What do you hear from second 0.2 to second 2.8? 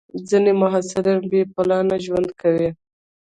ځینې محصلین بې پلانه ژوند کوي.